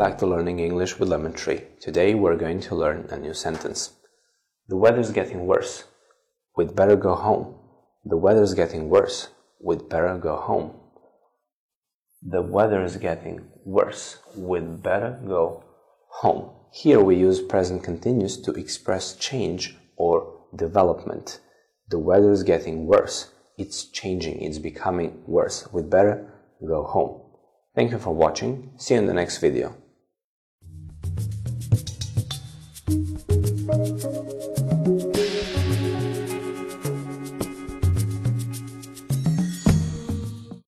[0.00, 1.60] to Learning English with Lemon Tree.
[1.78, 3.92] Today we're going to learn a new sentence.
[4.66, 5.84] The weather's getting worse.
[6.56, 7.56] We'd better go home.
[8.06, 9.28] The weather's getting worse.
[9.62, 10.72] We'd better go home.
[12.22, 14.16] The weather is getting worse.
[14.34, 15.64] We'd better go
[16.08, 16.48] home.
[16.72, 21.40] Here we use present continuous to express change or development.
[21.90, 23.30] The weather is getting worse.
[23.58, 24.40] It's changing.
[24.40, 25.70] It's becoming worse.
[25.74, 26.32] We'd better
[26.66, 27.20] go home.
[27.74, 28.72] Thank you for watching.
[28.78, 29.76] See you in the next video.
[33.80, 34.19] Thank you.